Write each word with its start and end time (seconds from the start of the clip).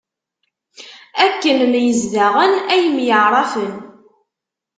Akken 1.25 1.59
myezdaɣen, 1.71 2.53
ay 2.73 2.83
myaɛṛafen. 2.95 3.71